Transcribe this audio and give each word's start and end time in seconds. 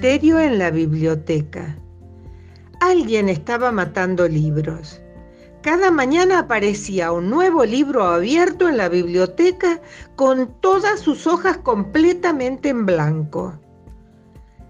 en 0.00 0.58
la 0.58 0.70
biblioteca. 0.70 1.76
Alguien 2.80 3.28
estaba 3.28 3.72
matando 3.72 4.28
libros. 4.28 5.00
Cada 5.62 5.90
mañana 5.90 6.38
aparecía 6.38 7.10
un 7.10 7.28
nuevo 7.28 7.64
libro 7.64 8.04
abierto 8.04 8.68
en 8.68 8.76
la 8.76 8.88
biblioteca 8.88 9.80
con 10.14 10.54
todas 10.60 11.00
sus 11.00 11.26
hojas 11.26 11.58
completamente 11.58 12.68
en 12.68 12.86
blanco. 12.86 13.58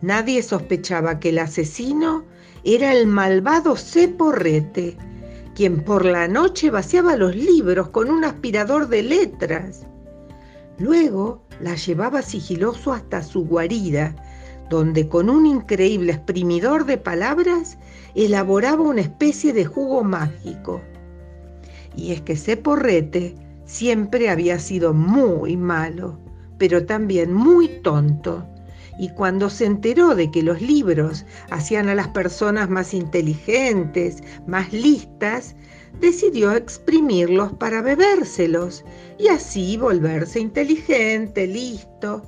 Nadie 0.00 0.42
sospechaba 0.42 1.20
que 1.20 1.28
el 1.28 1.40
asesino 1.40 2.24
era 2.64 2.92
el 2.92 3.06
malvado 3.06 3.76
Ceporrete, 3.76 4.96
quien 5.54 5.84
por 5.84 6.06
la 6.06 6.26
noche 6.26 6.70
vaciaba 6.70 7.16
los 7.16 7.36
libros 7.36 7.90
con 7.90 8.10
un 8.10 8.24
aspirador 8.24 8.88
de 8.88 9.02
letras. 9.02 9.86
Luego 10.78 11.42
la 11.60 11.74
llevaba 11.74 12.22
sigiloso 12.22 12.92
hasta 12.92 13.22
su 13.22 13.44
guarida, 13.44 14.14
donde 14.68 15.08
con 15.08 15.30
un 15.30 15.46
increíble 15.46 16.12
exprimidor 16.12 16.84
de 16.84 16.98
palabras 16.98 17.78
elaboraba 18.14 18.82
una 18.82 19.00
especie 19.00 19.52
de 19.52 19.64
jugo 19.64 20.04
mágico. 20.04 20.80
Y 21.96 22.12
es 22.12 22.20
que 22.20 22.34
ese 22.34 22.56
porrete 22.56 23.34
siempre 23.64 24.30
había 24.30 24.58
sido 24.58 24.94
muy 24.94 25.56
malo, 25.56 26.18
pero 26.58 26.84
también 26.84 27.32
muy 27.32 27.68
tonto. 27.82 28.46
Y 28.98 29.10
cuando 29.10 29.48
se 29.48 29.64
enteró 29.64 30.14
de 30.14 30.30
que 30.30 30.42
los 30.42 30.60
libros 30.60 31.24
hacían 31.50 31.88
a 31.88 31.94
las 31.94 32.08
personas 32.08 32.68
más 32.68 32.94
inteligentes, 32.94 34.22
más 34.46 34.72
listas, 34.72 35.54
decidió 36.00 36.52
exprimirlos 36.52 37.52
para 37.54 37.80
bebérselos 37.80 38.84
y 39.18 39.28
así 39.28 39.76
volverse 39.76 40.40
inteligente, 40.40 41.46
listo. 41.46 42.22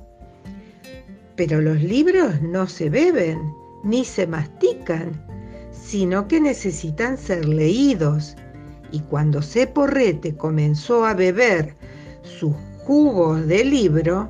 Pero 1.35 1.61
los 1.61 1.81
libros 1.81 2.41
no 2.41 2.67
se 2.67 2.89
beben 2.89 3.53
ni 3.83 4.05
se 4.05 4.27
mastican, 4.27 5.25
sino 5.71 6.27
que 6.27 6.39
necesitan 6.39 7.17
ser 7.17 7.47
leídos. 7.47 8.35
Y 8.91 8.99
cuando 9.01 9.41
Ceporrete 9.41 10.35
comenzó 10.35 11.05
a 11.05 11.13
beber 11.13 11.75
sus 12.23 12.53
jugos 12.85 13.47
de 13.47 13.63
libro, 13.63 14.29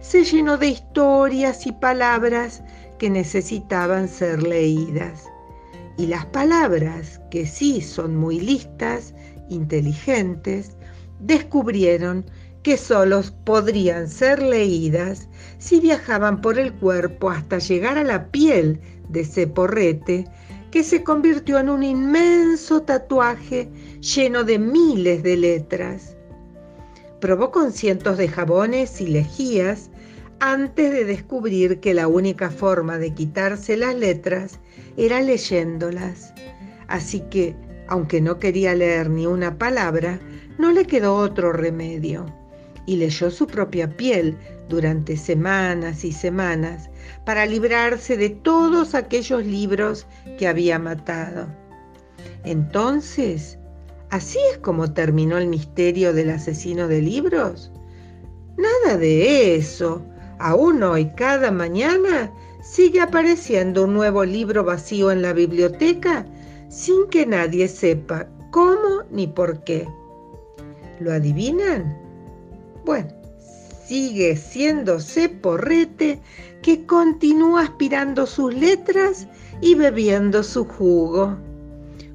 se 0.00 0.24
llenó 0.24 0.58
de 0.58 0.68
historias 0.68 1.66
y 1.66 1.72
palabras 1.72 2.62
que 2.98 3.08
necesitaban 3.08 4.08
ser 4.08 4.42
leídas. 4.42 5.24
Y 5.96 6.06
las 6.06 6.26
palabras, 6.26 7.20
que 7.30 7.46
sí 7.46 7.80
son 7.80 8.16
muy 8.16 8.40
listas, 8.40 9.14
inteligentes, 9.48 10.76
descubrieron 11.20 12.24
que 12.62 12.76
solos 12.76 13.32
podrían 13.44 14.08
ser 14.08 14.42
leídas 14.42 15.28
si 15.58 15.80
viajaban 15.80 16.40
por 16.40 16.58
el 16.58 16.72
cuerpo 16.72 17.30
hasta 17.30 17.58
llegar 17.58 17.98
a 17.98 18.04
la 18.04 18.30
piel 18.30 18.80
de 19.08 19.20
ese 19.20 19.46
porrete 19.46 20.26
que 20.70 20.82
se 20.82 21.04
convirtió 21.04 21.58
en 21.58 21.68
un 21.68 21.82
inmenso 21.82 22.82
tatuaje 22.82 23.68
lleno 24.00 24.42
de 24.44 24.58
miles 24.58 25.22
de 25.22 25.36
letras. 25.36 26.16
Probó 27.20 27.50
con 27.50 27.72
cientos 27.72 28.16
de 28.16 28.28
jabones 28.28 29.00
y 29.00 29.06
lejías 29.06 29.90
antes 30.40 30.90
de 30.90 31.04
descubrir 31.04 31.78
que 31.78 31.94
la 31.94 32.08
única 32.08 32.50
forma 32.50 32.98
de 32.98 33.14
quitarse 33.14 33.76
las 33.76 33.94
letras 33.94 34.58
era 34.96 35.20
leyéndolas. 35.20 36.32
Así 36.88 37.20
que, 37.30 37.54
aunque 37.86 38.20
no 38.20 38.38
quería 38.38 38.74
leer 38.74 39.10
ni 39.10 39.26
una 39.26 39.58
palabra, 39.58 40.18
no 40.58 40.72
le 40.72 40.86
quedó 40.86 41.14
otro 41.16 41.52
remedio. 41.52 42.41
Y 42.86 42.96
leyó 42.96 43.30
su 43.30 43.46
propia 43.46 43.96
piel 43.96 44.36
durante 44.68 45.16
semanas 45.16 46.04
y 46.04 46.12
semanas 46.12 46.90
para 47.24 47.46
librarse 47.46 48.16
de 48.16 48.30
todos 48.30 48.94
aquellos 48.94 49.44
libros 49.44 50.06
que 50.38 50.48
había 50.48 50.78
matado. 50.78 51.46
Entonces, 52.44 53.58
¿así 54.10 54.38
es 54.52 54.58
como 54.58 54.92
terminó 54.92 55.38
el 55.38 55.46
misterio 55.46 56.12
del 56.12 56.30
asesino 56.30 56.88
de 56.88 57.02
libros? 57.02 57.70
Nada 58.56 58.98
de 58.98 59.54
eso. 59.56 60.02
Aún 60.38 60.82
hoy, 60.82 61.10
cada 61.16 61.50
mañana, 61.52 62.32
sigue 62.62 63.00
apareciendo 63.00 63.84
un 63.84 63.94
nuevo 63.94 64.24
libro 64.24 64.64
vacío 64.64 65.10
en 65.10 65.22
la 65.22 65.32
biblioteca 65.32 66.26
sin 66.68 67.08
que 67.10 67.26
nadie 67.26 67.68
sepa 67.68 68.26
cómo 68.50 69.02
ni 69.10 69.26
por 69.26 69.62
qué. 69.64 69.86
¿Lo 71.00 71.12
adivinan? 71.12 72.01
Bueno, 72.84 73.08
sigue 73.86 74.36
siendo 74.36 75.00
Ceporrete 75.00 76.20
que 76.62 76.86
continúa 76.86 77.62
aspirando 77.62 78.26
sus 78.26 78.54
letras 78.54 79.26
y 79.60 79.74
bebiendo 79.74 80.42
su 80.42 80.64
jugo, 80.64 81.36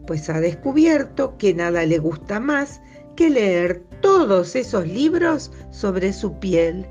pues 0.06 0.30
ha 0.30 0.40
descubierto 0.40 1.38
que 1.38 1.54
nada 1.54 1.86
le 1.86 2.00
gusta 2.00 2.40
más 2.40 2.82
que 3.16 3.30
leer 3.30 3.84
todos 4.02 4.56
esos 4.56 4.88
libros 4.88 5.52
sobre 5.72 6.14
su 6.14 6.40
piel 6.40 6.88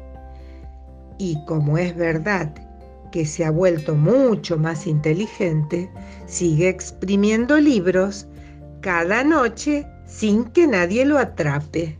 y 1.18 1.42
como 1.46 1.78
es 1.78 1.96
verdad 1.96 2.54
que 3.10 3.24
se 3.24 3.44
ha 3.44 3.50
vuelto 3.50 3.94
mucho 3.94 4.58
más 4.58 4.86
inteligente, 4.86 5.90
sigue 6.26 6.68
exprimiendo 6.68 7.58
libros 7.58 8.26
cada 8.80 9.24
noche 9.24 9.86
sin 10.04 10.44
que 10.44 10.66
nadie 10.66 11.04
lo 11.04 11.18
atrape. 11.18 11.98